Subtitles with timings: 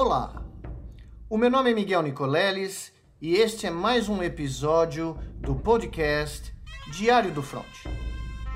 [0.00, 0.44] Olá,
[1.28, 6.54] o meu nome é Miguel Nicoleles e este é mais um episódio do podcast
[6.92, 7.66] Diário do Front.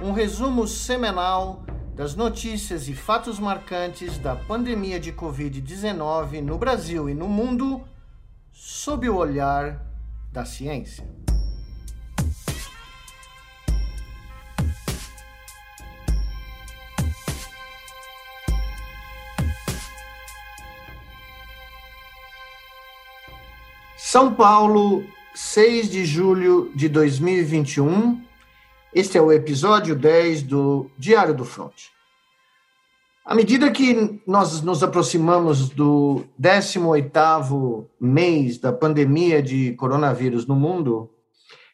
[0.01, 1.67] Um resumo semanal
[1.97, 7.83] das notícias e fatos marcantes da pandemia de Covid-19 no Brasil e no mundo
[8.53, 9.85] sob o olhar
[10.31, 11.05] da ciência.
[24.13, 28.23] São Paulo, 6 de julho de 2021.
[28.95, 31.73] Este é o episódio 10 do Diário do Front.
[33.25, 41.09] À medida que nós nos aproximamos do 18º mês da pandemia de coronavírus no mundo,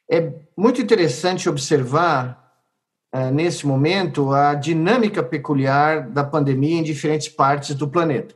[0.09, 2.53] é muito interessante observar
[3.13, 8.33] uh, nesse momento a dinâmica peculiar da pandemia em diferentes partes do planeta.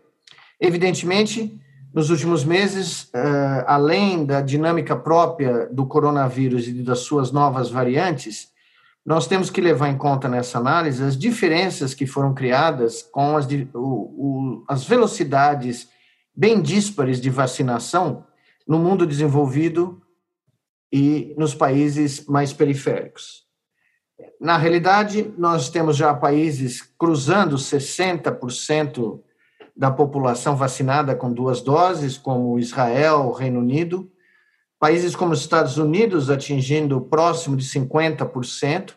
[0.60, 1.56] Evidentemente,
[1.92, 8.50] nos últimos meses, uh, além da dinâmica própria do coronavírus e das suas novas variantes,
[9.04, 13.46] nós temos que levar em conta nessa análise as diferenças que foram criadas com as,
[13.74, 15.88] o, o, as velocidades
[16.34, 18.24] bem díspares de vacinação
[18.66, 20.00] no mundo desenvolvido
[20.90, 23.42] e nos países mais periféricos.
[24.40, 29.20] Na realidade, nós temos já países cruzando 60%
[29.76, 34.10] da população vacinada com duas doses, como Israel, Reino Unido,
[34.78, 38.94] países como os Estados Unidos atingindo próximo de 50%,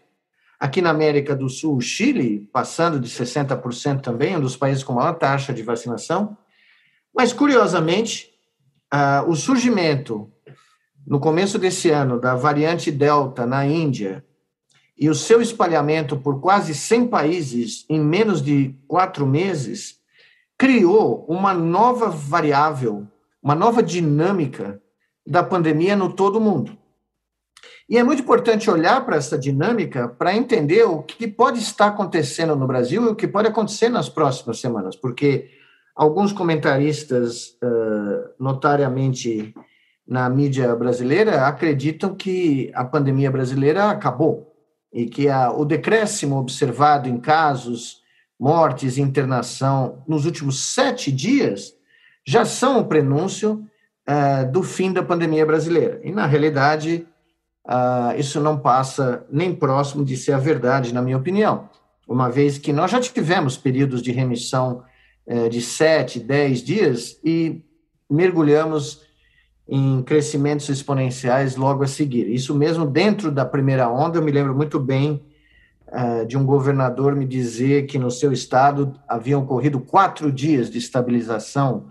[0.59, 4.93] aqui na América do Sul, o Chile passando de 60% também, um dos países com
[4.93, 6.37] maior taxa de vacinação.
[7.13, 8.29] Mas, curiosamente,
[8.93, 10.31] uh, o surgimento,
[11.05, 14.25] no começo desse ano, da variante Delta na Índia
[14.97, 19.99] e o seu espalhamento por quase 100 países em menos de quatro meses
[20.57, 23.07] criou uma nova variável,
[23.41, 24.81] uma nova dinâmica
[25.25, 26.77] da pandemia no todo mundo.
[27.89, 32.55] E é muito importante olhar para essa dinâmica para entender o que pode estar acontecendo
[32.55, 35.49] no Brasil e o que pode acontecer nas próximas semanas, porque
[35.95, 37.57] alguns comentaristas,
[38.39, 39.53] notariamente
[40.07, 44.51] na mídia brasileira, acreditam que a pandemia brasileira acabou
[44.91, 48.03] e que o decréscimo observado em casos
[48.39, 51.73] mortes internação nos últimos sete dias
[52.25, 53.65] já são o prenúncio
[54.09, 56.01] uh, do fim da pandemia brasileira.
[56.03, 57.07] E, na realidade,
[57.67, 61.69] uh, isso não passa nem próximo de ser a verdade, na minha opinião,
[62.07, 64.83] uma vez que nós já tivemos períodos de remissão
[65.27, 67.63] uh, de sete, dez dias e
[68.09, 69.05] mergulhamos
[69.67, 72.27] em crescimentos exponenciais logo a seguir.
[72.27, 75.23] Isso mesmo dentro da primeira onda, eu me lembro muito bem
[76.27, 81.87] de um governador me dizer que no seu estado haviam ocorrido quatro dias de estabilização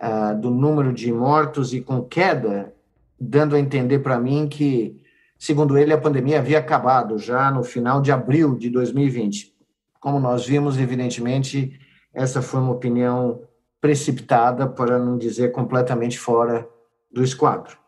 [0.00, 2.72] uh, do número de mortos e com queda,
[3.20, 5.02] dando a entender para mim que,
[5.38, 9.52] segundo ele, a pandemia havia acabado já no final de abril de 2020.
[10.00, 11.78] Como nós vimos, evidentemente,
[12.14, 13.42] essa foi uma opinião
[13.80, 16.68] precipitada, para não dizer completamente fora
[17.10, 17.78] do esquadro.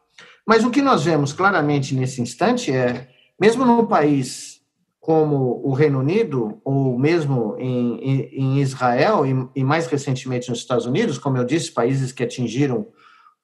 [0.46, 3.08] Mas o que nós vemos claramente nesse instante é,
[3.38, 4.51] mesmo no país
[5.02, 10.86] como o Reino Unido, ou mesmo em, em, Israel e, e, mais recentemente nos Estados
[10.86, 12.86] Unidos, como eu disse, países que atingiram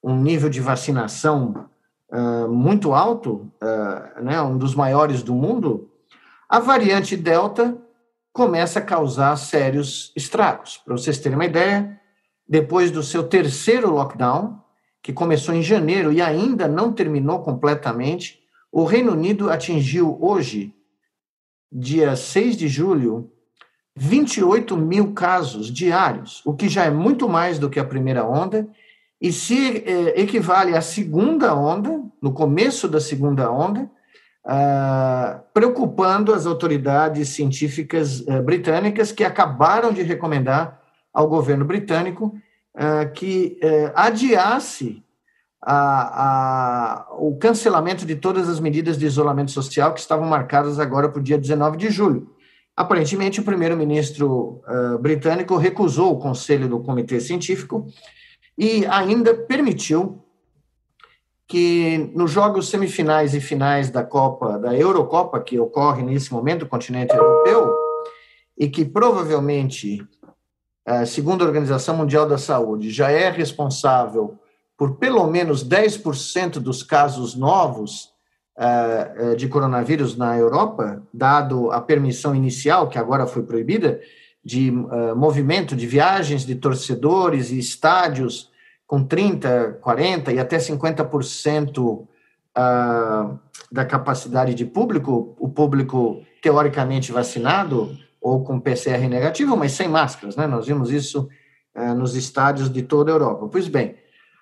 [0.01, 1.67] um nível de vacinação
[2.13, 5.91] uh, muito alto, uh, né, um dos maiores do mundo,
[6.49, 7.77] a variante Delta
[8.33, 10.77] começa a causar sérios estragos.
[10.77, 12.01] Para vocês terem uma ideia,
[12.49, 14.61] depois do seu terceiro lockdown,
[15.03, 18.39] que começou em janeiro e ainda não terminou completamente,
[18.71, 20.78] o Reino Unido atingiu hoje
[21.71, 23.31] dia 6 de julho,
[23.97, 28.69] 28 mil casos diários, o que já é muito mais do que a primeira onda,
[29.21, 33.91] e se eh, equivale à segunda onda, no começo da segunda onda,
[34.51, 40.81] ah, preocupando as autoridades científicas eh, britânicas que acabaram de recomendar
[41.12, 42.34] ao governo britânico
[42.75, 45.03] ah, que eh, adiasse
[45.70, 51.10] a, a, o cancelamento de todas as medidas de isolamento social que estavam marcadas agora
[51.10, 52.34] para o dia 19 de julho.
[52.74, 57.86] Aparentemente, o primeiro-ministro uh, britânico recusou o conselho do comitê científico
[58.56, 60.24] e ainda permitiu
[61.47, 66.68] que nos jogos semifinais e finais da Copa, da Eurocopa, que ocorre nesse momento no
[66.68, 67.74] continente europeu,
[68.56, 70.00] e que provavelmente,
[70.88, 74.38] uh, segundo a Organização Mundial da Saúde, já é responsável
[74.78, 78.13] por pelo menos 10% dos casos novos
[78.57, 84.01] uh, de coronavírus na Europa, dado a permissão inicial, que agora foi proibida,
[84.42, 88.51] de uh, movimento, de viagens de torcedores e estádios
[88.86, 92.07] com 30, 40 e até 50% uh,
[93.71, 100.36] da capacidade de público, o público teoricamente vacinado ou com PCR negativo, mas sem máscaras,
[100.36, 100.47] né?
[100.47, 101.28] Nós vimos isso
[101.97, 103.48] nos estádios de toda a Europa.
[103.48, 103.95] Pois bem,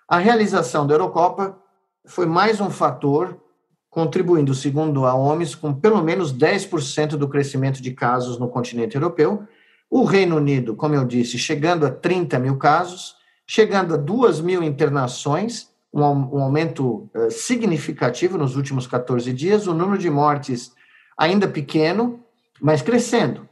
[0.08, 1.58] a realização da Eurocopa
[2.04, 3.40] foi mais um fator
[3.90, 9.46] contribuindo, segundo a OMS, com pelo menos 10% do crescimento de casos no continente europeu.
[9.90, 13.16] O Reino Unido, como eu disse, chegando a 30 mil casos,
[13.46, 19.66] chegando a 2 mil internações, um, um aumento uh, significativo nos últimos 14 dias.
[19.66, 20.72] O número de mortes
[21.16, 22.20] ainda pequeno,
[22.60, 23.45] mas crescendo.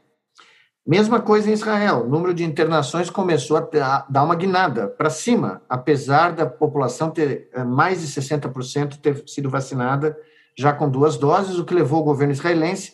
[0.86, 5.62] Mesma coisa em Israel, o número de internações começou a, dar uma guinada para cima,
[5.66, 10.14] apesar da população ter eh, mais de 60% ter sido vacinada
[10.54, 12.92] já com duas doses, o que levou o governo israelense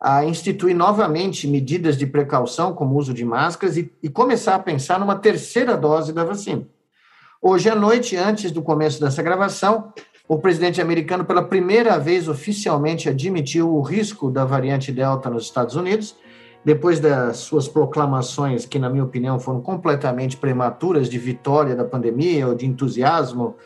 [0.00, 4.58] a instituir novamente medidas de precaução, como o uso de máscaras, e, e começar a
[4.58, 6.66] pensar numa terceira dose da vacina.
[7.40, 9.92] Hoje à noite, antes do começo dessa gravação,
[10.26, 15.76] o presidente americano, pela primeira vez oficialmente, admitiu o risco da variante Delta nos Estados
[15.76, 16.16] Unidos,
[16.64, 22.46] depois das suas proclamações, que, na minha opinião, foram completamente prematuras de vitória da pandemia
[22.46, 23.56] ou de entusiasmo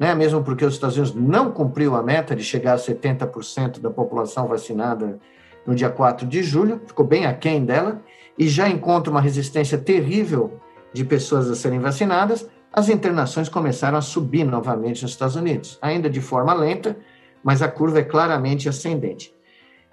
[0.00, 0.14] né?
[0.14, 4.48] mesmo porque os Estados Unidos não cumpriu a meta de chegar a 70% da população
[4.48, 5.20] vacinada
[5.66, 8.02] no dia 4 de julho, ficou bem aquém dela,
[8.38, 10.58] e já encontra uma resistência terrível
[10.90, 16.08] de pessoas a serem vacinadas, as internações começaram a subir novamente nos Estados Unidos, ainda
[16.08, 16.96] de forma lenta,
[17.44, 19.34] mas a curva é claramente ascendente.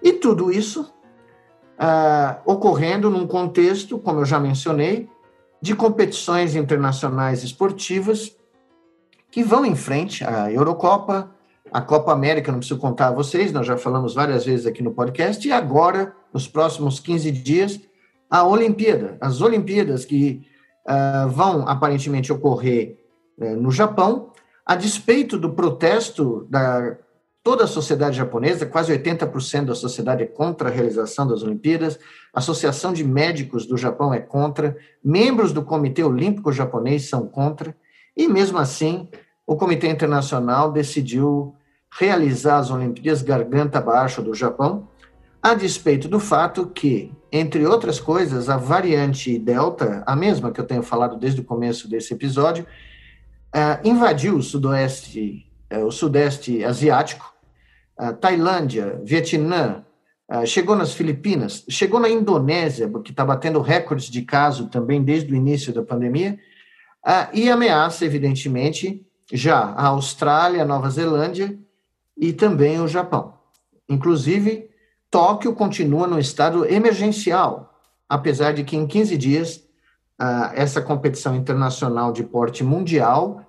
[0.01, 0.94] E tudo isso
[1.77, 5.09] ah, ocorrendo num contexto, como eu já mencionei,
[5.62, 8.35] de competições internacionais esportivas
[9.29, 11.31] que vão em frente, a Eurocopa,
[11.71, 14.94] a Copa América, não preciso contar a vocês, nós já falamos várias vezes aqui no
[14.94, 17.79] podcast, e agora, nos próximos 15 dias,
[18.29, 20.47] a Olimpíada, as Olimpíadas que
[20.88, 22.97] uh, vão aparentemente ocorrer
[23.38, 24.31] uh, no Japão,
[24.65, 26.97] a despeito do protesto da
[27.48, 31.98] toda a sociedade japonesa, quase 80% da sociedade é contra a realização das Olimpíadas,
[32.34, 37.74] a Associação de Médicos do Japão é contra, membros do Comitê Olímpico Japonês são contra,
[38.18, 39.08] e mesmo assim,
[39.46, 41.56] o Comitê Internacional decidiu
[41.98, 44.90] realizar as Olimpíadas garganta abaixo do Japão,
[45.42, 50.68] a despeito do fato que, entre outras coisas, a variante Delta, a mesma que eu
[50.68, 52.66] tenho falado desde o começo desse episódio,
[53.56, 57.37] uh, invadiu o sudoeste, uh, o sudeste asiático,
[58.20, 59.84] Tailândia, Vietnã,
[60.46, 65.36] chegou nas Filipinas, chegou na Indonésia, que está batendo recordes de caso também desde o
[65.36, 66.38] início da pandemia,
[67.34, 71.58] e ameaça, evidentemente, já a Austrália, a Nova Zelândia
[72.18, 73.34] e também o Japão.
[73.88, 74.70] Inclusive,
[75.10, 77.80] Tóquio continua no estado emergencial,
[78.10, 79.64] apesar de que em 15 dias
[80.54, 83.42] essa competição internacional de porte mundial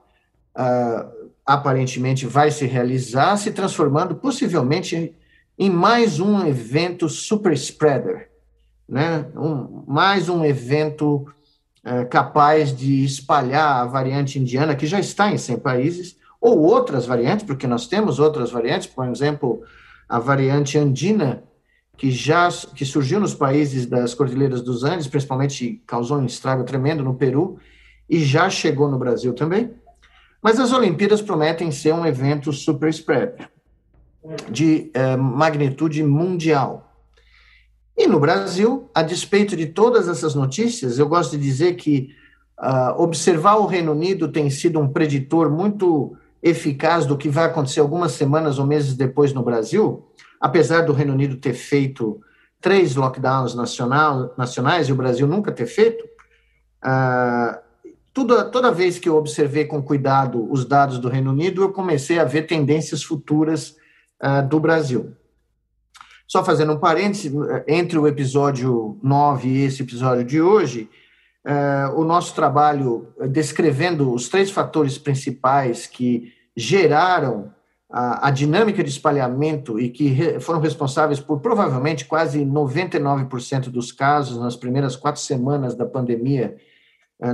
[1.48, 5.14] aparentemente vai se realizar, se transformando possivelmente
[5.58, 8.28] em mais um evento super spreader,
[8.86, 9.24] né?
[9.34, 11.26] Um, mais um evento
[11.82, 17.06] é, capaz de espalhar a variante indiana, que já está em 100 países, ou outras
[17.06, 19.62] variantes, porque nós temos outras variantes, por exemplo,
[20.06, 21.42] a variante andina,
[21.96, 27.02] que já que surgiu nos países das Cordilheiras dos Andes, principalmente causou um estrago tremendo
[27.02, 27.58] no Peru,
[28.06, 29.72] e já chegou no Brasil também.
[30.42, 33.48] Mas as Olimpíadas prometem ser um evento super spread,
[34.50, 36.88] de eh, magnitude mundial.
[37.96, 42.10] E no Brasil, a despeito de todas essas notícias, eu gosto de dizer que
[42.60, 47.80] uh, observar o Reino Unido tem sido um preditor muito eficaz do que vai acontecer
[47.80, 50.06] algumas semanas ou meses depois no Brasil,
[50.40, 52.20] apesar do Reino Unido ter feito
[52.60, 56.04] três lockdowns nacional, nacionais e o Brasil nunca ter feito,
[56.84, 57.58] uh,
[58.18, 62.18] tudo, toda vez que eu observei com cuidado os dados do Reino Unido, eu comecei
[62.18, 63.76] a ver tendências futuras
[64.20, 65.12] uh, do Brasil.
[66.26, 67.32] Só fazendo um parêntese,
[67.68, 70.90] entre o episódio 9 e esse episódio de hoje,
[71.46, 77.52] uh, o nosso trabalho descrevendo os três fatores principais que geraram
[77.88, 83.92] a, a dinâmica de espalhamento e que re, foram responsáveis por provavelmente quase 99% dos
[83.92, 86.56] casos nas primeiras quatro semanas da pandemia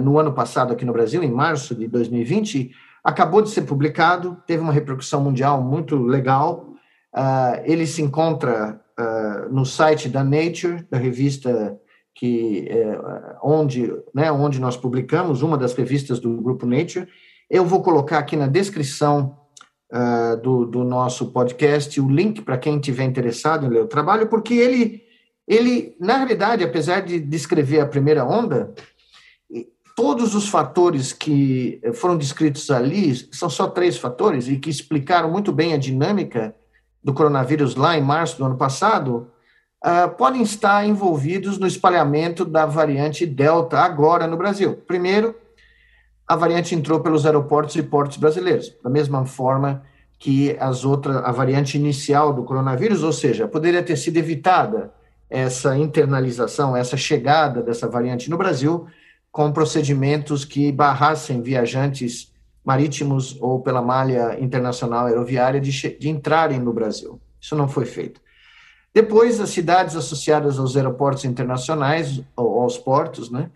[0.01, 2.71] no ano passado aqui no Brasil, em março de 2020,
[3.03, 6.73] acabou de ser publicado, teve uma repercussão mundial muito legal.
[7.15, 11.79] Uh, ele se encontra uh, no site da Nature, da revista
[12.17, 12.69] que
[13.43, 17.09] onde, né, onde nós publicamos, uma das revistas do grupo Nature.
[17.51, 19.37] Eu vou colocar aqui na descrição
[20.41, 24.55] do, do nosso podcast o link para quem tiver interessado em ler o trabalho, porque
[24.55, 25.03] ele
[25.47, 28.73] ele, na realidade, apesar de descrever a primeira onda,
[29.95, 35.53] todos os fatores que foram descritos ali, são só três fatores, e que explicaram muito
[35.53, 36.55] bem a dinâmica
[37.03, 39.31] do coronavírus lá em março do ano passado,
[39.85, 44.75] uh, podem estar envolvidos no espalhamento da variante Delta agora no Brasil.
[44.87, 45.35] Primeiro,
[46.27, 49.83] a variante entrou pelos aeroportos e portos brasileiros, da mesma forma
[50.19, 54.93] que as outras, a variante inicial do coronavírus, ou seja, poderia ter sido evitada
[55.29, 58.87] essa internalização, essa chegada dessa variante no Brasil,
[59.35, 62.33] com procedimentos que barrassem viajantes
[62.65, 67.21] marítimos ou pela malha internacional aeroviária de, de entrarem no Brasil.
[67.41, 68.21] Isso não foi feito.
[68.95, 73.51] Depois, as cidades associadas aos aeroportos internacionais, ou aos portos, né,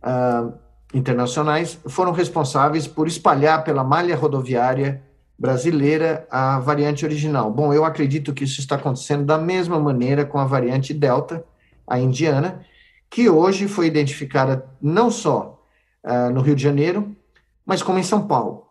[0.00, 0.54] uh,
[0.94, 5.02] internacionais, foram responsáveis por espalhar pela malha rodoviária
[5.36, 7.50] brasileira a variante original.
[7.50, 11.44] Bom, eu acredito que isso está acontecendo da mesma maneira com a variante Delta,
[11.84, 12.64] a indiana,
[13.10, 15.62] que hoje foi identificada não só
[16.04, 17.16] uh, no Rio de Janeiro,
[17.64, 18.66] mas como em São Paulo.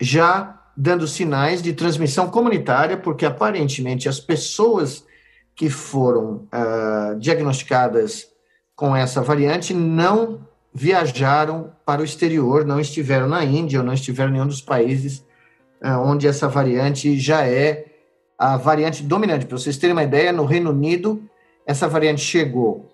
[0.00, 5.04] Já dando sinais de transmissão comunitária, porque aparentemente as pessoas
[5.54, 8.26] que foram uh, diagnosticadas
[8.74, 14.30] com essa variante não viajaram para o exterior, não estiveram na Índia ou não estiveram
[14.30, 15.24] em nenhum dos países
[15.84, 17.86] uh, onde essa variante já é
[18.36, 19.46] a variante dominante.
[19.46, 21.22] Para vocês terem uma ideia, no Reino Unido,
[21.64, 22.92] essa variante chegou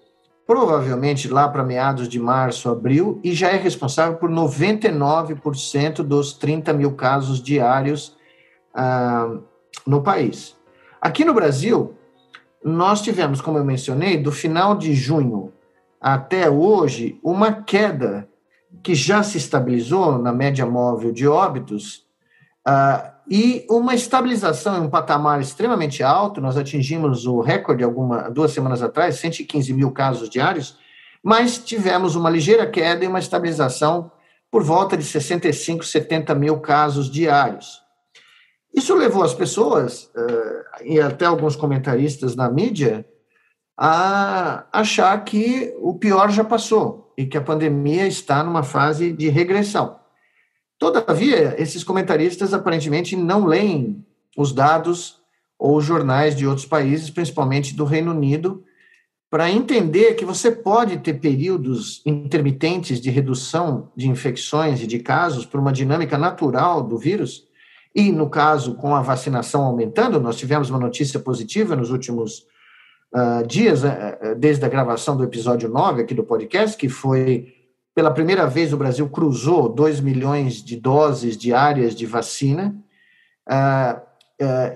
[0.51, 6.73] provavelmente lá para meados de março, abril, e já é responsável por 99% dos 30
[6.73, 8.17] mil casos diários
[8.75, 9.33] ah,
[9.87, 10.57] no país.
[11.01, 11.95] Aqui no Brasil,
[12.65, 15.53] nós tivemos, como eu mencionei, do final de junho
[16.01, 18.29] até hoje, uma queda
[18.83, 22.05] que já se estabilizou na média móvel de óbitos
[22.67, 26.41] uh, e uma estabilização em um patamar extremamente alto.
[26.41, 30.77] Nós atingimos o recorde alguma, duas semanas atrás, 115 mil casos diários,
[31.23, 34.11] mas tivemos uma ligeira queda e uma estabilização
[34.51, 37.81] por volta de 65, 70 mil casos diários.
[38.75, 43.07] Isso levou as pessoas, uh, e até alguns comentaristas na mídia,
[43.79, 49.29] a achar que o pior já passou e que a pandemia está numa fase de
[49.29, 50.00] regressão.
[50.81, 54.03] Todavia, esses comentaristas aparentemente não leem
[54.35, 55.21] os dados
[55.59, 58.65] ou jornais de outros países, principalmente do Reino Unido,
[59.29, 65.45] para entender que você pode ter períodos intermitentes de redução de infecções e de casos
[65.45, 67.47] por uma dinâmica natural do vírus,
[67.95, 72.47] e, no caso, com a vacinação aumentando, nós tivemos uma notícia positiva nos últimos
[73.13, 77.60] uh, dias, uh, desde a gravação do episódio 9 aqui do podcast, que foi
[77.95, 82.75] pela primeira vez o Brasil cruzou 2 milhões de doses diárias de vacina.
[83.49, 84.11] Uh,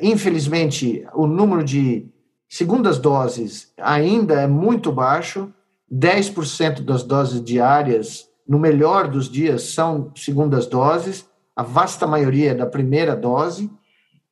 [0.01, 2.07] infelizmente, o número de
[2.49, 5.53] segundas doses ainda é muito baixo,
[5.93, 12.55] 10% das doses diárias, no melhor dos dias, são segundas doses, a vasta maioria é
[12.55, 13.71] da primeira dose,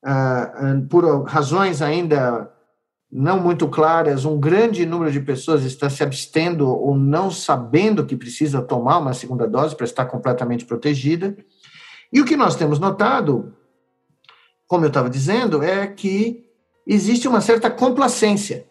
[0.04, 2.51] uh, por razões ainda
[3.12, 8.16] não muito claras, um grande número de pessoas está se abstendo ou não sabendo que
[8.16, 11.36] precisa tomar uma segunda dose para estar completamente protegida.
[12.10, 13.54] E o que nós temos notado,
[14.66, 16.46] como eu estava dizendo, é que
[16.86, 18.66] existe uma certa complacência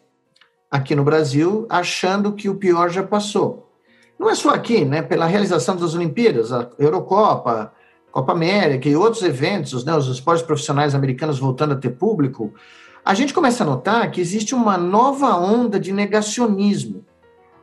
[0.71, 3.71] aqui no Brasil, achando que o pior já passou.
[4.17, 5.03] Não é só aqui, né?
[5.03, 7.73] Pela realização das Olimpíadas, a Eurocopa,
[8.11, 12.53] Copa América e outros eventos, né, os esportes profissionais americanos voltando a ter público,
[13.03, 17.03] a gente começa a notar que existe uma nova onda de negacionismo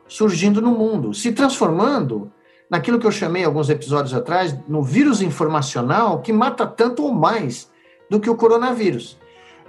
[0.07, 2.31] surgindo no mundo, se transformando
[2.69, 7.69] naquilo que eu chamei alguns episódios atrás, no vírus informacional que mata tanto ou mais
[8.09, 9.17] do que o coronavírus.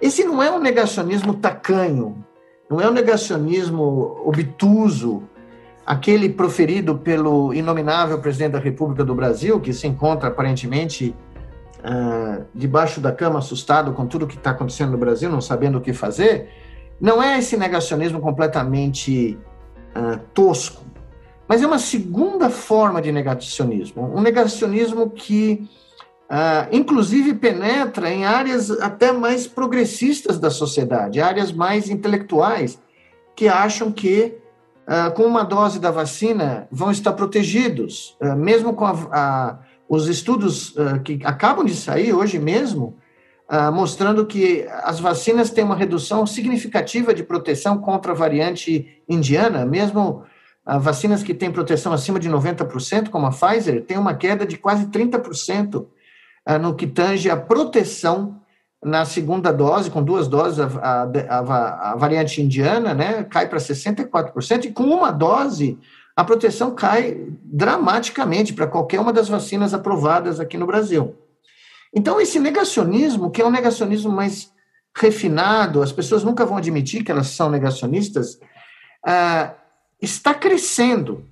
[0.01, 2.25] Esse não é um negacionismo tacanho,
[2.69, 5.23] não é um negacionismo obtuso,
[5.85, 11.15] aquele proferido pelo inominável presidente da República do Brasil, que se encontra aparentemente
[11.81, 15.81] uh, debaixo da cama, assustado com tudo que está acontecendo no Brasil, não sabendo o
[15.81, 16.49] que fazer,
[17.01, 19.39] não é esse negacionismo completamente
[19.97, 20.85] uh, tosco,
[21.49, 25.69] mas é uma segunda forma de negacionismo, um negacionismo que,
[26.31, 32.81] uh, inclusive, penetra em áreas até mais progressistas da sociedade, áreas mais intelectuais,
[33.35, 34.37] que acham que
[35.15, 39.59] com uma dose da vacina, vão estar protegidos, mesmo com a, a,
[39.91, 42.97] os estudos uh, que acabam de sair hoje mesmo,
[43.73, 50.23] mostrando que as vacinas têm uma redução significativa de proteção contra a variante indiana, mesmo
[50.65, 54.87] vacinas que têm proteção acima de 90%, como a Pfizer, tem uma queda de quase
[54.87, 55.85] 30%
[56.61, 58.41] no que tange a proteção
[58.85, 64.65] na segunda dose, com duas doses, a, a, a variante indiana, né, cai para 64%,
[64.65, 65.79] e com uma dose,
[66.17, 71.17] a proteção cai dramaticamente para qualquer uma das vacinas aprovadas aqui no Brasil.
[71.95, 74.53] Então, esse negacionismo, que é um negacionismo mais
[74.97, 78.35] refinado, as pessoas nunca vão admitir que elas são negacionistas,
[79.07, 79.55] uh,
[80.01, 81.25] está crescendo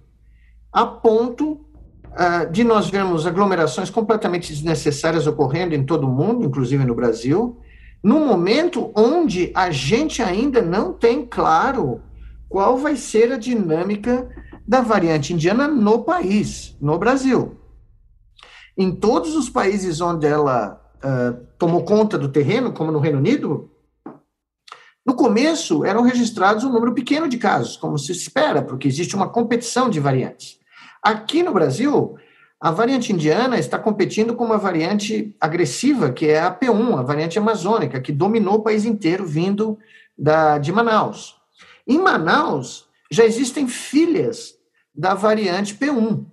[0.72, 6.84] a ponto uh, de nós vermos aglomerações completamente desnecessárias ocorrendo em todo o mundo, inclusive
[6.84, 7.60] no Brasil,
[8.02, 12.00] no momento onde a gente ainda não tem claro
[12.48, 14.28] qual vai ser a dinâmica
[14.68, 17.58] da variante indiana no país, no Brasil.
[18.76, 23.70] Em todos os países onde ela uh, tomou conta do terreno, como no Reino Unido,
[25.06, 29.30] no começo eram registrados um número pequeno de casos, como se espera, porque existe uma
[29.30, 30.58] competição de variantes.
[31.02, 32.18] Aqui no Brasil,
[32.60, 37.38] a variante indiana está competindo com uma variante agressiva, que é a P1, a variante
[37.38, 39.78] amazônica, que dominou o país inteiro, vindo
[40.16, 41.36] da, de Manaus.
[41.86, 44.57] Em Manaus, já existem filhas
[44.98, 46.26] da variante P1.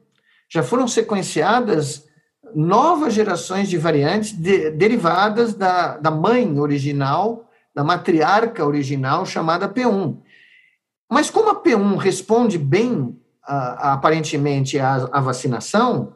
[0.49, 2.07] Já foram sequenciadas
[2.55, 10.17] novas gerações de variantes de, derivadas da, da mãe original, da matriarca original, chamada P1.
[11.11, 16.15] Mas como a P1 responde bem, aparentemente, à, à vacinação,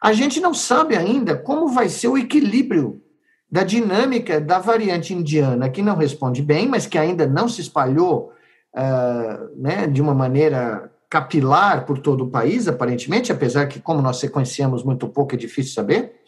[0.00, 3.02] a gente não sabe ainda como vai ser o equilíbrio
[3.50, 8.32] da dinâmica da variante indiana, que não responde bem, mas que ainda não se espalhou
[8.74, 14.16] uh, né, de uma maneira capilar por todo o país, aparentemente, apesar que, como nós
[14.16, 16.22] sequenciamos muito pouco, é difícil saber.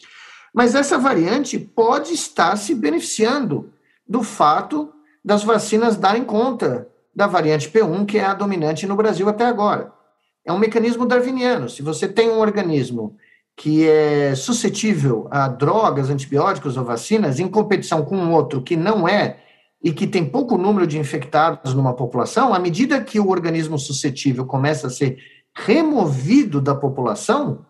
[0.53, 3.73] Mas essa variante pode estar se beneficiando
[4.07, 4.93] do fato
[5.25, 6.87] das vacinas darem conta
[7.17, 9.91] da variante P1, que é a dominante no Brasil até agora.
[10.45, 11.67] É um mecanismo darwiniano.
[11.67, 13.17] Se você tem um organismo
[13.57, 19.39] que é suscetível a drogas, antibióticos ou vacinas, em competição com outro que não é
[19.85, 24.47] e que tem pouco número de infectados numa população, à medida que o organismo suscetível
[24.47, 25.19] começa a ser
[25.55, 27.67] removido da população,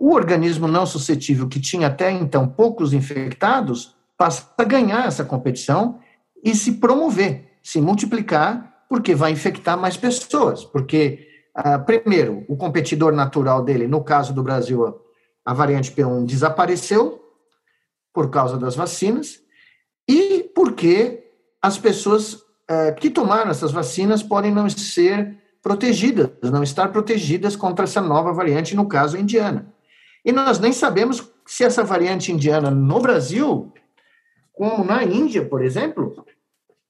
[0.00, 6.00] o organismo não suscetível, que tinha até então poucos infectados, passa a ganhar essa competição
[6.42, 10.64] e se promover, se multiplicar, porque vai infectar mais pessoas.
[10.64, 11.24] Porque,
[11.54, 15.00] ah, primeiro, o competidor natural dele, no caso do Brasil,
[15.44, 17.22] a variante P1 desapareceu
[18.12, 19.38] por causa das vacinas,
[20.08, 21.27] e porque
[21.62, 27.84] as pessoas é, que tomaram essas vacinas podem não ser protegidas, não estar protegidas contra
[27.84, 29.72] essa nova variante, no caso indiana.
[30.24, 33.72] E nós nem sabemos se essa variante indiana no Brasil,
[34.52, 36.24] como na Índia, por exemplo,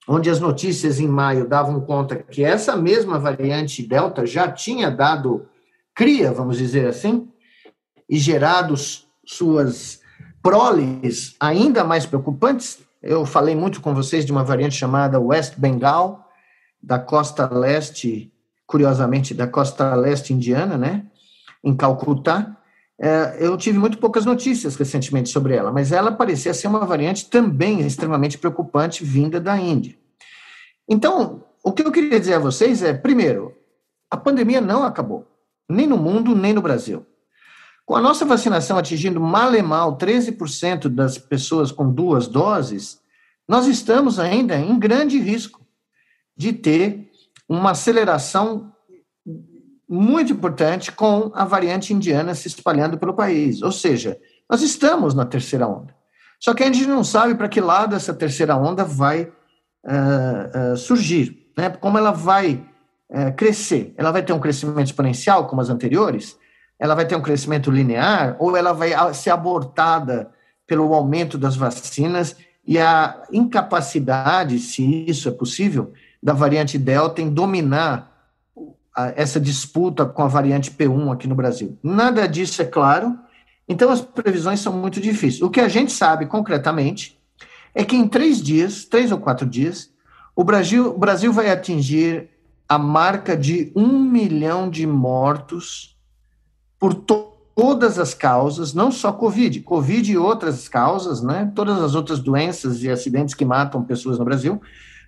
[0.07, 5.47] onde as notícias em maio davam conta que essa mesma variante Delta já tinha dado
[5.93, 7.29] cria, vamos dizer assim,
[8.09, 8.73] e gerado
[9.25, 10.01] suas
[10.41, 16.27] proles ainda mais preocupantes, eu falei muito com vocês de uma variante chamada West Bengal,
[16.81, 18.31] da costa leste,
[18.65, 21.05] curiosamente, da costa leste indiana, né?
[21.63, 22.57] Em Calcutá.
[23.01, 27.29] É, eu tive muito poucas notícias recentemente sobre ela, mas ela parecia ser uma variante
[27.29, 29.97] também extremamente preocupante vinda da Índia.
[30.87, 33.55] Então, o que eu queria dizer a vocês é, primeiro,
[34.11, 35.25] a pandemia não acabou,
[35.69, 37.05] nem no mundo, nem no Brasil.
[37.89, 42.99] Com a nossa vacinação atingindo mal e mal 13% das pessoas com duas doses,
[43.47, 45.65] nós estamos ainda em grande risco
[46.37, 47.09] de ter
[47.49, 48.71] uma aceleração
[49.89, 53.63] muito importante com a variante indiana se espalhando pelo país.
[53.63, 55.91] Ou seja, nós estamos na terceira onda.
[56.39, 60.77] Só que a gente não sabe para que lado essa terceira onda vai uh, uh,
[60.77, 61.71] surgir, né?
[61.71, 62.63] como ela vai
[63.09, 63.95] uh, crescer.
[63.97, 66.37] Ela vai ter um crescimento exponencial, como as anteriores,
[66.79, 70.31] ela vai ter um crescimento linear ou ela vai ser abortada
[70.65, 77.29] pelo aumento das vacinas e a incapacidade, se isso é possível, da variante Delta em
[77.29, 78.09] dominar
[79.15, 81.77] essa disputa com a variante P1 aqui no Brasil.
[81.81, 83.17] Nada disso é claro,
[83.67, 85.41] então as previsões são muito difíceis.
[85.41, 87.19] O que a gente sabe concretamente
[87.73, 89.89] é que em três dias, três ou quatro dias,
[90.35, 92.29] o Brasil, o Brasil vai atingir
[92.67, 95.97] a marca de um milhão de mortos
[96.79, 101.51] por to todas as causas, não só Covid, Covid e outras causas, né?
[101.53, 104.61] Todas as outras doenças e acidentes que matam pessoas no Brasil,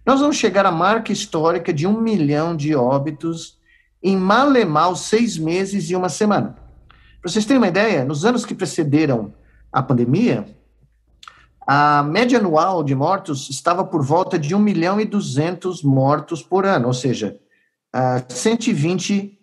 [0.06, 3.58] nós vamos chegar à marca histórica de um milhão de óbitos
[4.04, 6.58] em mal seis meses e uma semana.
[7.22, 9.34] Para vocês terem uma ideia, nos anos que precederam
[9.72, 10.46] a pandemia,
[11.66, 16.66] a média anual de mortos estava por volta de 1 milhão e 200 mortos por
[16.66, 17.40] ano, ou seja,
[18.28, 19.40] 120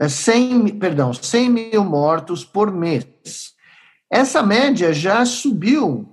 [0.00, 3.54] 100, é perdão, 100 mil mortos por mês.
[4.10, 6.08] Essa média já subiu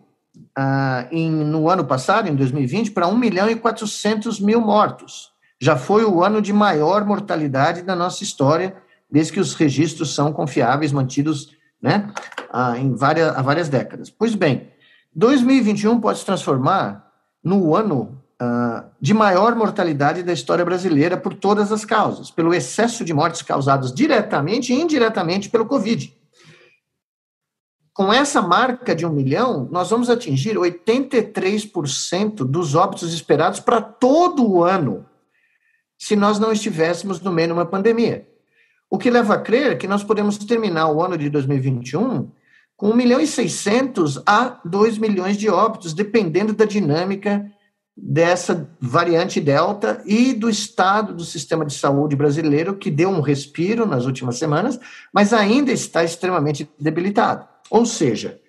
[0.58, 5.32] ah, em, no ano passado, em 2020, para 1 milhão e 400 mil mortos.
[5.60, 8.76] Já foi o ano de maior mortalidade da nossa história,
[9.10, 12.12] desde que os registros são confiáveis, mantidos né,
[12.52, 14.10] ah, em várias, há várias décadas.
[14.10, 14.70] Pois bem,
[15.14, 17.08] 2021 pode se transformar
[17.44, 23.06] no ano uh, de maior mortalidade da história brasileira por todas as causas, pelo excesso
[23.06, 26.18] de mortes causadas diretamente e indiretamente pelo Covid.
[27.94, 34.50] Com essa marca de um milhão, nós vamos atingir 83% dos óbitos esperados para todo
[34.50, 35.06] o ano,
[36.00, 38.28] se nós não estivéssemos no meio de uma pandemia.
[38.90, 42.32] O que leva a crer que nós podemos terminar o ano de 2021
[42.76, 47.46] com 1 milhão e 600 a 2 milhões de óbitos, dependendo da dinâmica
[48.04, 53.86] dessa variante Delta e do estado do sistema de saúde brasileiro, que deu um respiro
[53.86, 54.80] nas últimas semanas,
[55.14, 57.48] mas ainda está extremamente debilitado.
[57.70, 58.40] Ou seja,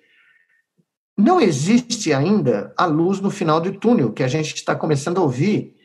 [1.15, 5.21] não existe ainda a luz no final do túnel, que a gente está começando a
[5.21, 5.75] ouvir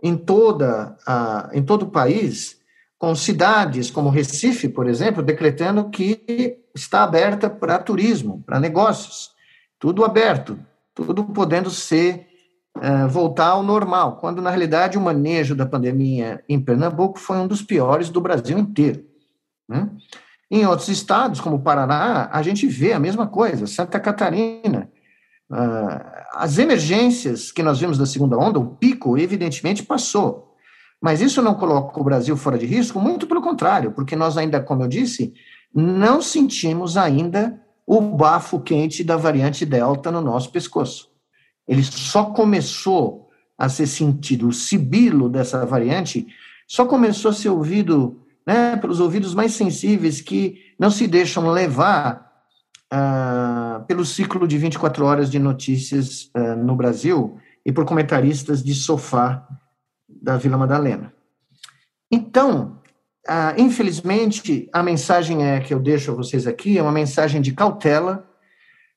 [0.00, 2.60] em, toda a, em todo o país,
[2.96, 9.32] com cidades como Recife, por exemplo, decretando que está aberta para turismo, para negócios,
[9.78, 10.58] tudo aberto,
[10.94, 12.25] tudo podendo ser
[12.76, 17.46] uh, voltar ao normal, quando na realidade o manejo da pandemia em Pernambuco foi um
[17.46, 19.04] dos piores do Brasil inteiro.
[19.68, 19.88] Né?
[20.50, 24.90] Em outros estados, como o Paraná, a gente vê a mesma coisa, Santa Catarina.
[25.50, 30.54] Uh, as emergências que nós vimos da segunda onda, o pico, evidentemente, passou.
[31.00, 34.60] Mas isso não coloca o Brasil fora de risco, muito pelo contrário, porque nós ainda,
[34.60, 35.34] como eu disse,
[35.74, 41.15] não sentimos ainda o bafo quente da variante Delta no nosso pescoço.
[41.66, 46.26] Ele só começou a ser sentido, o sibilo dessa variante
[46.68, 52.26] só começou a ser ouvido né, pelos ouvidos mais sensíveis que não se deixam levar
[52.90, 58.74] ah, pelo ciclo de 24 horas de notícias ah, no Brasil e por comentaristas de
[58.74, 59.46] sofá
[60.08, 61.12] da Vila Madalena.
[62.10, 62.78] Então,
[63.26, 67.52] ah, infelizmente, a mensagem é que eu deixo a vocês aqui é uma mensagem de
[67.52, 68.24] cautela.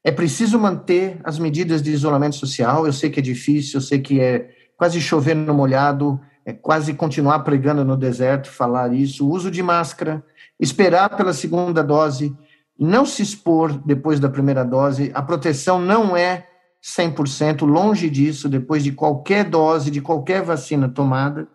[0.03, 2.85] É preciso manter as medidas de isolamento social.
[2.85, 6.93] Eu sei que é difícil, eu sei que é quase chover no molhado, é quase
[6.93, 9.29] continuar pregando no deserto, falar isso.
[9.29, 10.23] Uso de máscara,
[10.59, 12.35] esperar pela segunda dose,
[12.79, 15.11] não se expor depois da primeira dose.
[15.13, 16.47] A proteção não é
[16.81, 21.47] 100%, longe disso, depois de qualquer dose, de qualquer vacina tomada,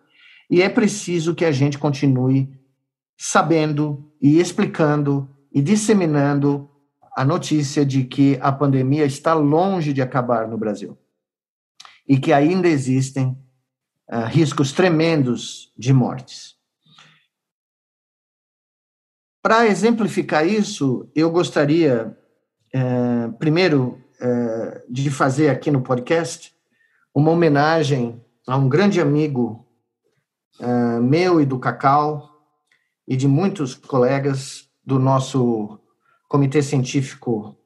[0.49, 2.53] e é preciso que a gente continue
[3.17, 6.69] sabendo e explicando e disseminando
[7.15, 10.97] a notícia de que a pandemia está longe de acabar no Brasil
[12.05, 13.37] e que ainda existem
[14.11, 16.55] uh, riscos tremendos de mortes.
[19.41, 22.17] Para exemplificar isso, eu gostaria,
[22.73, 26.55] uh, primeiro, eh, de fazer aqui no podcast
[27.13, 29.67] uma homenagem a um grande amigo
[31.01, 32.29] meu e do Cacau
[33.05, 35.77] e de muitos colegas do nosso
[36.27, 37.57] Comitê Científico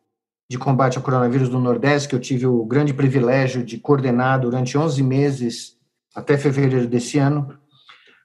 [0.49, 4.77] de Combate ao Coronavírus do Nordeste, que eu tive o grande privilégio de coordenar durante
[4.77, 5.77] 11 meses,
[6.15, 7.55] até fevereiro desse ano.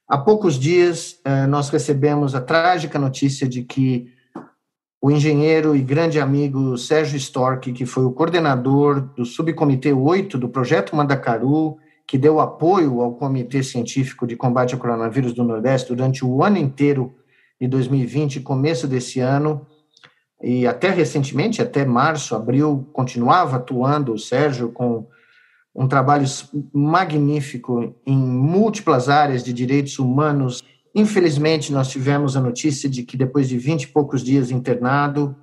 [0.08, 4.12] Há poucos dias, uh, nós recebemos a trágica notícia de que
[5.00, 10.48] o engenheiro e grande amigo Sérgio Stork, que foi o coordenador do subcomitê 8 do
[10.48, 16.24] projeto Mandacaru, que deu apoio ao Comitê Científico de Combate ao Coronavírus do Nordeste durante
[16.24, 17.14] o ano inteiro
[17.60, 19.66] de 2020, começo desse ano,
[20.42, 25.06] e até recentemente, até março, abril, continuava atuando o Sérgio com
[25.74, 26.26] um trabalho
[26.72, 30.62] magnífico em múltiplas áreas de direitos humanos.
[30.94, 35.34] Infelizmente, nós tivemos a notícia de que depois de 20 e poucos dias internado,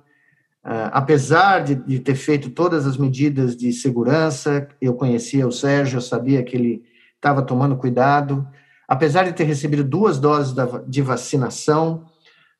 [0.64, 5.98] uh, apesar de, de, ter feito todas as medidas de segurança, eu conhecia o Sérgio,
[5.98, 6.82] eu sabia que ele
[7.16, 8.46] estava tomando cuidado,
[8.88, 10.54] apesar de ter recebido duas doses
[10.86, 12.06] de vacinação,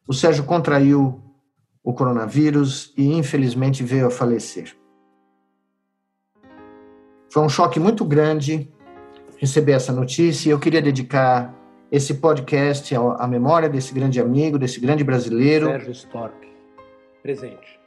[0.06, 1.31] o Sérgio contraiu
[1.82, 4.76] o coronavírus e, infelizmente, veio a falecer.
[7.30, 8.68] Foi um choque muito grande
[9.38, 11.52] receber essa notícia e eu queria dedicar
[11.90, 15.66] esse podcast à memória desse grande amigo, desse grande brasileiro.
[15.66, 16.48] Sérgio Stork,
[17.22, 17.81] presente.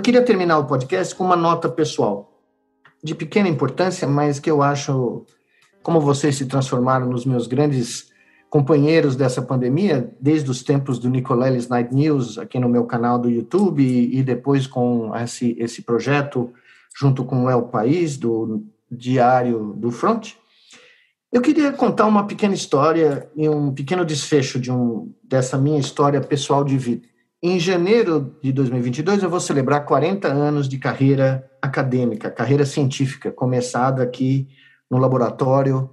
[0.00, 2.40] Eu queria terminar o podcast com uma nota pessoal,
[3.04, 5.26] de pequena importância, mas que eu acho
[5.82, 8.10] como vocês se transformaram nos meus grandes
[8.48, 13.28] companheiros dessa pandemia, desde os tempos do Nicoleles Night News, aqui no meu canal do
[13.28, 16.50] YouTube, e, depois com esse, esse projeto
[16.96, 20.32] junto com o El País, do Diário do Front.
[21.30, 26.22] Eu queria contar uma pequena história e um pequeno desfecho de um, dessa minha história
[26.22, 27.09] pessoal de vida.
[27.42, 34.02] Em janeiro de 2022, eu vou celebrar 40 anos de carreira acadêmica, carreira científica, começada
[34.02, 34.46] aqui
[34.90, 35.88] no laboratório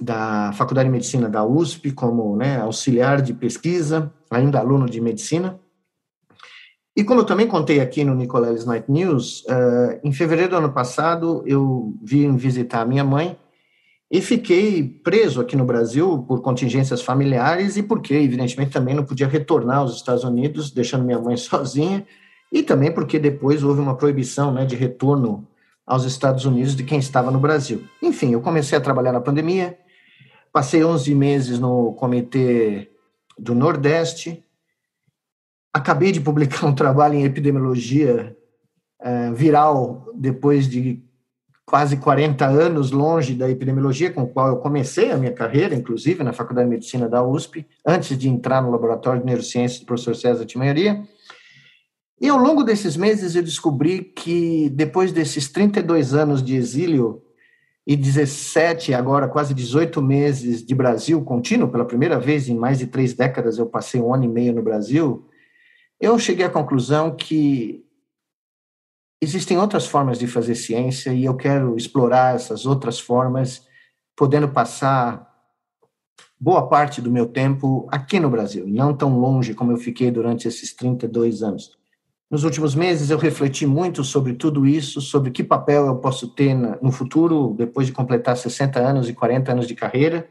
[0.00, 5.58] da Faculdade de Medicina da USP, como né, auxiliar de pesquisa, ainda aluno de medicina.
[6.96, 10.72] E como eu também contei aqui no Nicoleles Night News, uh, em fevereiro do ano
[10.72, 13.36] passado eu vim visitar minha mãe
[14.10, 19.28] e fiquei preso aqui no Brasil por contingências familiares e porque, evidentemente, também não podia
[19.28, 22.06] retornar aos Estados Unidos, deixando minha mãe sozinha,
[22.50, 25.46] e também porque depois houve uma proibição né, de retorno
[25.86, 27.84] aos Estados Unidos de quem estava no Brasil.
[28.02, 29.78] Enfim, eu comecei a trabalhar na pandemia,
[30.50, 32.90] passei 11 meses no Comitê
[33.38, 34.42] do Nordeste,
[35.72, 38.34] acabei de publicar um trabalho em epidemiologia
[39.00, 41.02] é, viral depois de
[41.68, 46.24] quase 40 anos longe da epidemiologia, com o qual eu comecei a minha carreira, inclusive
[46.24, 50.16] na Faculdade de Medicina da USP, antes de entrar no laboratório de neurociência do professor
[50.16, 51.02] César Timanharia.
[52.18, 57.22] E ao longo desses meses eu descobri que depois desses 32 anos de exílio
[57.86, 62.86] e 17, agora quase 18 meses de Brasil contínuo, pela primeira vez em mais de
[62.86, 65.28] três décadas eu passei um ano e meio no Brasil,
[66.00, 67.84] eu cheguei à conclusão que
[69.20, 73.66] existem outras formas de fazer ciência e eu quero explorar essas outras formas,
[74.16, 75.28] podendo passar
[76.40, 80.46] boa parte do meu tempo aqui no Brasil, não tão longe como eu fiquei durante
[80.46, 81.76] esses 32 anos.
[82.30, 86.54] Nos últimos meses eu refleti muito sobre tudo isso, sobre que papel eu posso ter
[86.54, 90.28] no futuro, depois de completar 60 anos e 40 anos de carreira,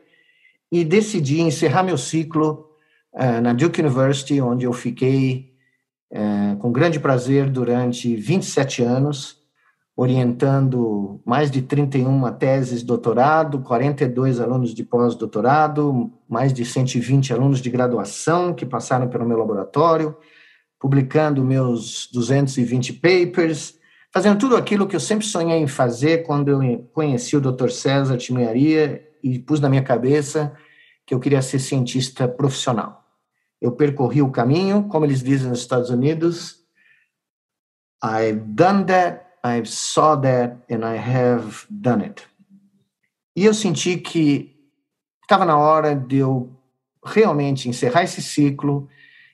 [0.72, 2.70] e decidi encerrar meu ciclo
[3.14, 5.47] uh, na Duke University, onde eu fiquei
[6.12, 9.38] é, com grande prazer durante 27 anos,
[9.96, 17.60] orientando mais de 31 teses de doutorado, 42 alunos de pós-doutorado, mais de 120 alunos
[17.60, 20.16] de graduação que passaram pelo meu laboratório,
[20.80, 23.80] publicando meus 220 papers,
[24.14, 27.70] fazendo tudo aquilo que eu sempre sonhei em fazer quando eu conheci o Dr.
[27.70, 30.54] César Timearia e pus na minha cabeça
[31.06, 33.07] que eu queria ser cientista profissional
[33.62, 36.64] eu percorri o caminho, como eles dizem nos Estados Unidos,
[38.04, 42.24] I've done that, I saw that, and I have done it.
[43.36, 44.56] E eu senti que
[45.24, 46.52] estava na hora de eu
[47.04, 48.88] realmente encerrar esse ciclo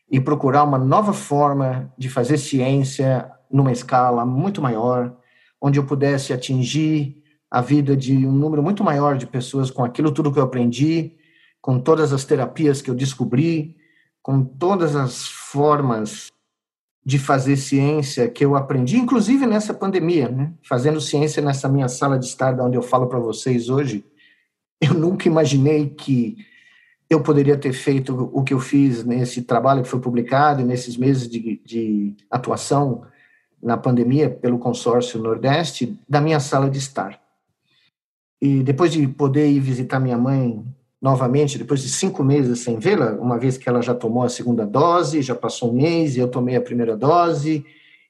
[0.09, 5.15] e procurar uma nova forma de fazer ciência numa escala muito maior,
[5.61, 10.11] onde eu pudesse atingir a vida de um número muito maior de pessoas com aquilo
[10.11, 11.15] tudo que eu aprendi,
[11.61, 13.77] com todas as terapias que eu descobri,
[14.23, 16.31] com todas as formas
[17.05, 20.53] de fazer ciência que eu aprendi, inclusive nessa pandemia, né?
[20.63, 24.05] fazendo ciência nessa minha sala de estar, onde eu falo para vocês hoje,
[24.79, 26.37] eu nunca imaginei que
[27.09, 31.27] eu poderia ter feito o que eu fiz nesse trabalho que foi publicado nesses meses
[31.27, 33.03] de, de atuação
[33.61, 37.21] na pandemia pelo consórcio Nordeste da minha sala de estar.
[38.41, 40.65] E depois de poder ir visitar minha mãe
[41.03, 44.65] novamente, depois de cinco meses sem vê-la, uma vez que ela já tomou a segunda
[44.65, 47.65] dose, já passou um mês, e eu tomei a primeira dose,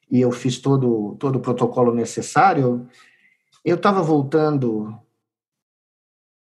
[0.08, 2.88] e eu fiz todo, todo o protocolo necessário,
[3.64, 4.96] eu estava voltando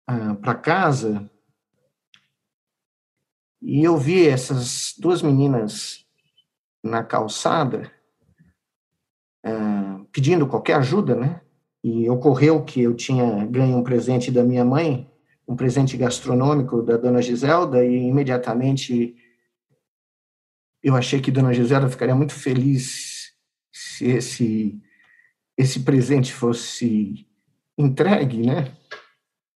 [0.06, 1.30] ah, para casa
[3.62, 6.06] e eu vi essas duas meninas
[6.84, 7.90] na calçada
[9.46, 11.42] ah, pedindo qualquer ajuda, né?
[11.82, 15.11] E ocorreu que eu tinha ganho um presente da minha mãe
[15.48, 19.16] um presente gastronômico da dona Giselda e imediatamente
[20.82, 23.34] eu achei que dona Giselda ficaria muito feliz
[23.72, 24.82] se esse
[25.58, 27.28] esse presente fosse
[27.78, 28.76] entregue, né?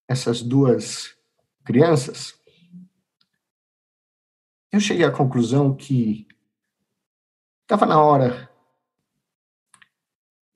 [0.08, 1.16] Essas duas
[1.64, 2.38] crianças.
[4.70, 6.28] Eu cheguei à conclusão que
[7.62, 8.48] estava na hora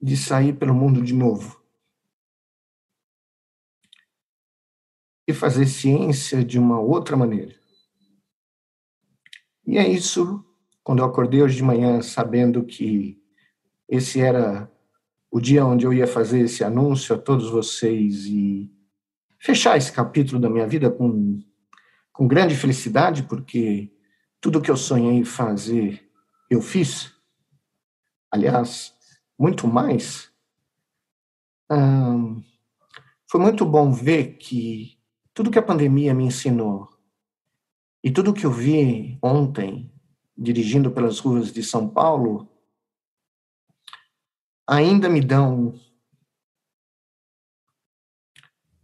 [0.01, 1.60] de sair pelo mundo de novo.
[5.31, 7.55] E fazer ciência de uma outra maneira.
[9.65, 10.45] E é isso,
[10.83, 13.21] quando eu acordei hoje de manhã sabendo que
[13.87, 14.71] esse era
[15.31, 18.69] o dia onde eu ia fazer esse anúncio a todos vocês e
[19.39, 21.41] fechar esse capítulo da minha vida com,
[22.11, 23.91] com grande felicidade, porque
[24.39, 26.09] tudo que eu sonhei fazer,
[26.49, 27.13] eu fiz.
[28.29, 28.93] Aliás,
[29.37, 30.31] muito mais.
[31.71, 32.43] Hum,
[33.29, 35.00] foi muito bom ver que
[35.33, 36.89] tudo que a pandemia me ensinou
[38.03, 39.91] e tudo que eu vi ontem
[40.37, 42.49] dirigindo pelas ruas de São Paulo
[44.67, 45.73] ainda me dão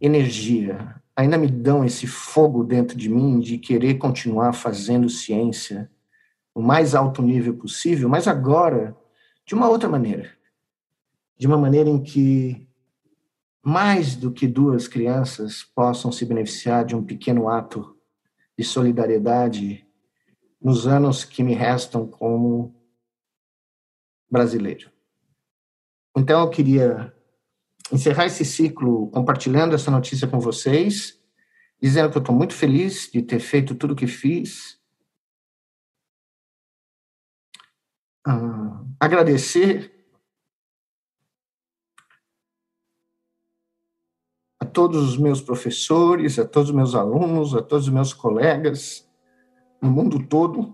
[0.00, 5.90] energia, ainda me dão esse fogo dentro de mim de querer continuar fazendo ciência
[6.54, 8.96] o mais alto nível possível, mas agora
[9.44, 10.36] de uma outra maneira.
[11.36, 12.67] De uma maneira em que
[13.64, 17.96] mais do que duas crianças possam se beneficiar de um pequeno ato
[18.56, 19.86] de solidariedade
[20.60, 22.74] nos anos que me restam como
[24.30, 24.90] brasileiro.
[26.16, 27.14] Então eu queria
[27.92, 31.18] encerrar esse ciclo compartilhando essa notícia com vocês,
[31.80, 34.78] dizendo que eu estou muito feliz de ter feito tudo o que fiz.
[38.26, 39.97] Uh, agradecer
[44.78, 49.10] todos os meus professores, a todos os meus alunos, a todos os meus colegas
[49.82, 50.72] no mundo todo,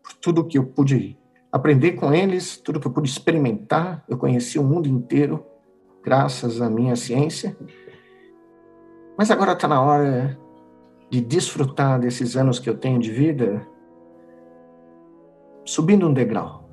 [0.00, 1.18] por tudo que eu pude
[1.50, 4.04] aprender com eles, tudo que eu pude experimentar.
[4.08, 5.44] Eu conheci o mundo inteiro
[6.00, 7.56] graças à minha ciência.
[9.18, 10.38] Mas agora está na hora
[11.10, 13.66] de desfrutar desses anos que eu tenho de vida,
[15.64, 16.70] subindo um degrau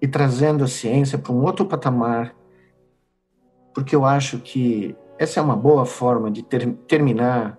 [0.00, 2.34] e trazendo a ciência para um outro patamar,
[3.74, 7.58] porque eu acho que essa é uma boa forma de ter, terminar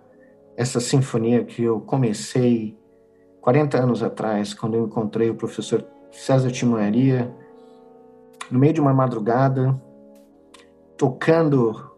[0.55, 2.77] essa sinfonia que eu comecei
[3.41, 7.33] 40 anos atrás, quando eu encontrei o professor César Timoaria,
[8.49, 9.79] no meio de uma madrugada,
[10.97, 11.91] tocando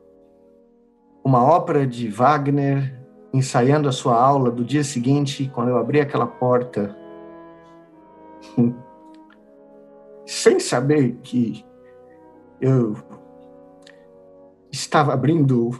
[1.23, 2.97] uma ópera de Wagner,
[3.33, 6.95] ensaiando a sua aula do dia seguinte, quando eu abri aquela porta,
[10.25, 11.65] sem saber que
[12.59, 12.95] eu
[14.71, 15.71] estava abrindo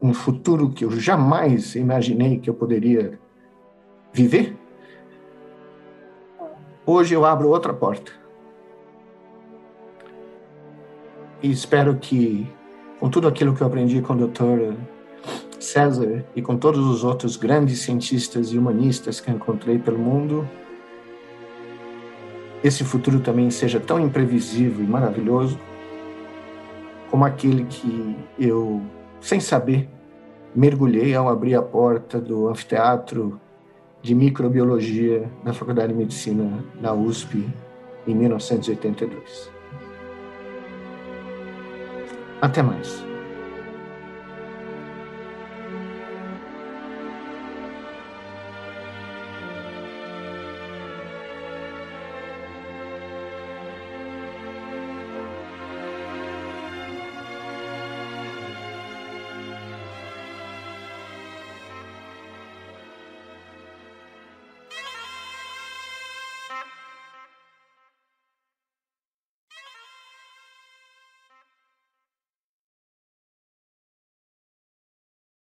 [0.00, 3.18] um futuro que eu jamais imaginei que eu poderia
[4.12, 4.56] viver.
[6.84, 8.22] Hoje eu abro outra porta
[11.42, 12.46] E espero que,
[13.00, 14.76] com tudo aquilo que eu aprendi com o Dr.
[15.58, 20.48] César e com todos os outros grandes cientistas e humanistas que encontrei pelo mundo,
[22.62, 25.58] esse futuro também seja tão imprevisível e maravilhoso
[27.12, 28.80] como aquele que eu,
[29.20, 29.86] sem saber,
[30.56, 33.38] mergulhei ao abrir a porta do anfiteatro
[34.00, 37.46] de microbiologia da Faculdade de Medicina da USP
[38.06, 39.52] em 1982.
[42.40, 43.11] Até mais.